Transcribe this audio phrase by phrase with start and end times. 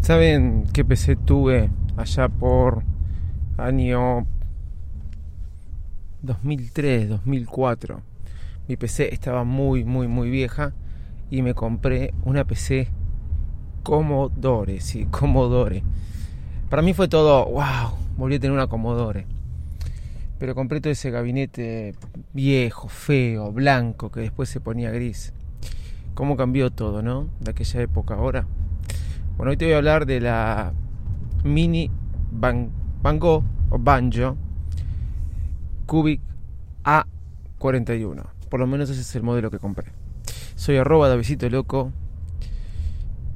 [0.00, 2.84] ¿Saben qué PC tuve allá por
[3.58, 4.26] año
[6.22, 8.02] 2003, 2004?
[8.68, 10.72] Mi PC estaba muy, muy, muy vieja
[11.30, 12.88] y me compré una PC
[13.82, 15.82] Commodore, sí, Commodore.
[16.70, 19.26] Para mí fue todo, wow, volví a tener una Commodore.
[20.38, 21.94] Pero compré todo ese gabinete
[22.32, 25.32] viejo, feo, blanco, que después se ponía gris.
[26.14, 27.28] ¿Cómo cambió todo, no?
[27.40, 28.46] De aquella época ahora.
[29.36, 30.72] Bueno, hoy te voy a hablar de la
[31.44, 31.90] Mini
[32.30, 32.70] Ban
[33.02, 34.36] Bango o Banjo
[35.86, 36.20] Cubic
[36.84, 38.24] A41.
[38.50, 39.92] Por lo menos ese es el modelo que compré.
[40.54, 41.92] Soy arroba Davidito Loco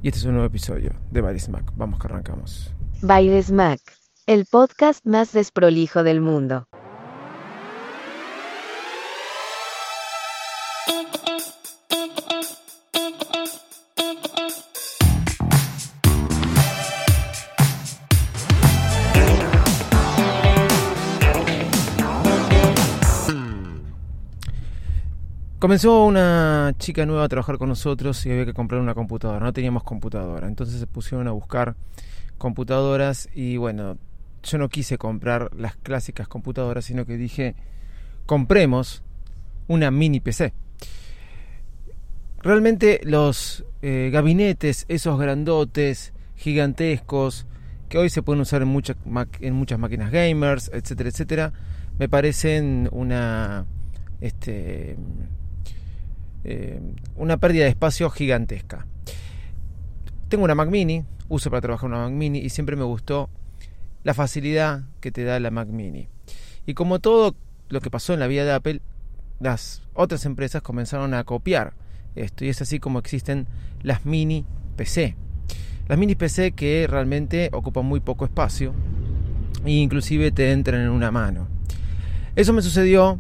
[0.03, 1.73] y este es un nuevo episodio de Bailes Mac.
[1.77, 2.73] Vamos que arrancamos.
[3.03, 3.81] Bailes Mac,
[4.27, 6.67] el podcast más desprolijo del mundo.
[25.61, 29.45] Comenzó una chica nueva a trabajar con nosotros y había que comprar una computadora.
[29.45, 30.49] No teníamos computadora.
[30.49, 31.77] Entonces se pusieron a buscar
[32.39, 33.99] computadoras y bueno,
[34.43, 37.57] yo no quise comprar las clásicas computadoras, sino que dije,
[38.25, 39.03] compremos
[39.69, 40.55] una mini PC.
[42.43, 47.47] Realmente los eh, gabinetes, esos grandotes, gigantescos,
[47.91, 48.97] que hoy se pueden usar en, muchas
[49.41, 51.53] en muchas máquinas gamers, etcétera, etcétera,
[51.99, 53.67] me parecen una...
[54.21, 54.97] Este,
[56.45, 56.81] eh,
[57.17, 58.87] una pérdida de espacio gigantesca.
[60.29, 63.29] Tengo una Mac Mini, uso para trabajar una Mac Mini y siempre me gustó
[64.03, 66.09] la facilidad que te da la Mac Mini.
[66.65, 67.35] Y como todo
[67.69, 68.81] lo que pasó en la vida de Apple,
[69.41, 71.75] las otras empresas comenzaron a copiar
[72.15, 73.47] esto y es así como existen
[73.83, 74.45] las mini
[74.77, 75.17] PC.
[75.89, 78.73] Las mini PC que realmente ocupan muy poco espacio
[79.65, 81.49] e inclusive te entran en una mano.
[82.37, 83.19] Eso me sucedió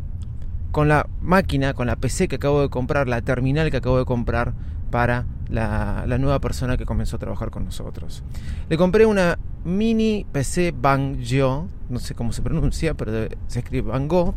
[0.70, 4.04] con la máquina, con la PC que acabo de comprar, la terminal que acabo de
[4.04, 4.54] comprar
[4.90, 8.22] para la, nueva persona que comenzó a trabajar con nosotros.
[8.68, 14.34] Le compré una mini PC Bangjo, no sé cómo se pronuncia, pero se escribe Bango,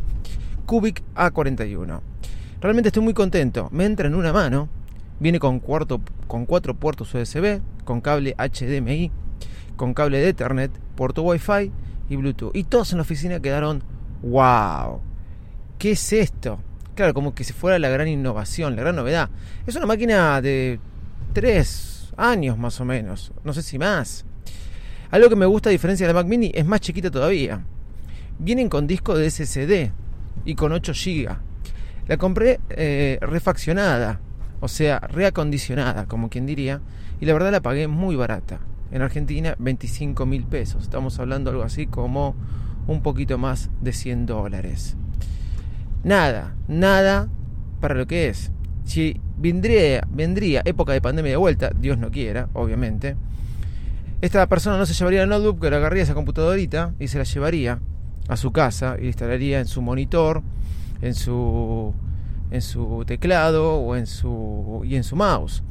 [0.66, 2.00] Cubic A41.
[2.64, 3.68] Realmente estoy muy contento.
[3.72, 4.70] Me entra en una mano,
[5.20, 9.10] viene con, cuarto, con cuatro puertos USB, con cable HDMI,
[9.76, 11.70] con cable de Ethernet, puerto Wi-Fi
[12.08, 12.56] y Bluetooth.
[12.56, 13.82] Y todos en la oficina quedaron,
[14.22, 15.02] wow
[15.78, 16.58] ¿qué es esto?
[16.94, 19.28] Claro, como que si fuera la gran innovación, la gran novedad.
[19.66, 20.80] Es una máquina de
[21.34, 24.24] tres años más o menos, no sé si más.
[25.10, 27.62] Algo que me gusta a diferencia de la Mac Mini es más chiquita todavía.
[28.38, 29.92] Vienen con disco de SSD
[30.46, 31.53] y con 8 GB.
[32.06, 34.20] La compré eh, refaccionada,
[34.60, 36.80] o sea, reacondicionada, como quien diría,
[37.20, 38.60] y la verdad la pagué muy barata.
[38.92, 40.84] En Argentina, 25 mil pesos.
[40.84, 42.34] Estamos hablando algo así como
[42.86, 44.96] un poquito más de 100 dólares.
[46.04, 47.28] Nada, nada
[47.80, 48.52] para lo que es.
[48.84, 53.16] Si vendría, vendría época de pandemia de vuelta, Dios no quiera, obviamente,
[54.20, 57.80] esta persona no se llevaría el notebook, pero agarraría esa computadorita y se la llevaría
[58.28, 60.42] a su casa y instalaría en su monitor,
[61.02, 61.94] en su
[62.54, 65.62] en su teclado o en su, y en su mouse.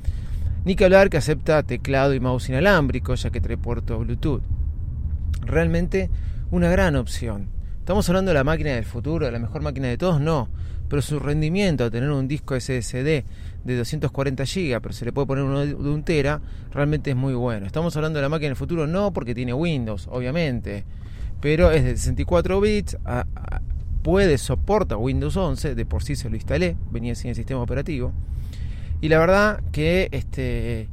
[0.66, 4.44] Ni que hablar que acepta teclado y mouse inalámbrico, ya que trae puerto Bluetooth.
[5.42, 6.10] Realmente
[6.52, 7.48] una gran opción.
[7.80, 10.22] ¿Estamos hablando de la máquina del futuro, de la mejor máquina de todos?
[10.22, 10.50] No.
[10.90, 13.24] Pero su rendimiento a tener un disco SSD
[13.64, 16.42] de 240 GB, pero se le puede poner uno de un tera,
[16.72, 17.66] realmente es muy bueno.
[17.66, 18.88] ¿Estamos hablando de la máquina del futuro?
[18.88, 20.86] No, porque tiene Windows, obviamente.
[21.42, 22.98] Pero es de 64 bits,
[24.04, 28.12] puede soportar Windows 11, de por sí se lo instalé, venía sin el sistema operativo.
[29.02, 30.90] Y la verdad que este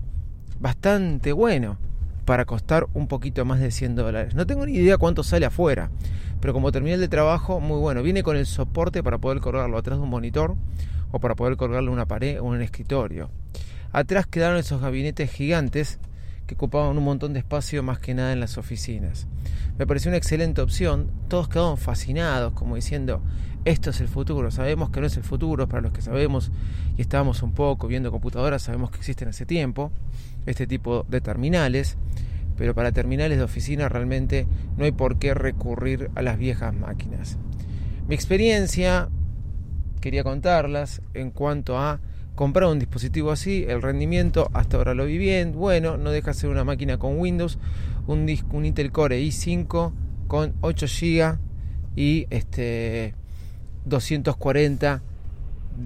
[0.59, 1.79] bastante bueno
[2.25, 4.35] para costar un poquito más de 100 dólares.
[4.35, 5.91] No tengo ni idea cuánto sale afuera,
[6.41, 8.03] pero como terminal de trabajo, muy bueno.
[8.03, 10.55] Viene con el soporte para poder colgarlo atrás de un monitor
[11.11, 13.31] o para poder colgarlo en una pared o en un escritorio.
[13.93, 15.99] Atrás quedaron esos gabinetes gigantes
[16.51, 19.29] que ocupaban un montón de espacio más que nada en las oficinas.
[19.79, 23.23] Me pareció una excelente opción, todos quedaron fascinados como diciendo,
[23.65, 26.51] esto es el futuro, sabemos que no es el futuro, para los que sabemos
[26.99, 29.93] y estábamos un poco viendo computadoras, sabemos que existen hace tiempo
[30.45, 31.97] este tipo de terminales,
[32.57, 37.39] pero para terminales de oficina realmente no hay por qué recurrir a las viejas máquinas.
[38.09, 39.09] Mi experiencia,
[40.01, 42.01] quería contarlas en cuanto a
[42.41, 46.39] comprar un dispositivo así, el rendimiento hasta ahora lo vi bien, bueno, no deja de
[46.39, 47.59] ser una máquina con Windows,
[48.07, 49.93] un, un Intel Core i5
[50.27, 51.39] con 8 GB
[51.97, 53.15] y este
[53.85, 55.03] 240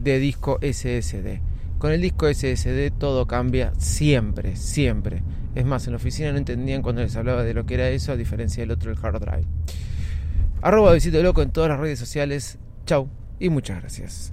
[0.00, 1.40] de disco SSD.
[1.78, 5.24] Con el disco SSD todo cambia siempre, siempre.
[5.56, 8.12] Es más, en la oficina no entendían cuando les hablaba de lo que era eso,
[8.12, 9.48] a diferencia del otro, el hard drive.
[10.62, 12.58] Arroba Visito Loco en todas las redes sociales.
[12.86, 13.08] Chau
[13.40, 14.32] y muchas gracias.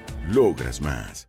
[0.29, 1.27] logras más.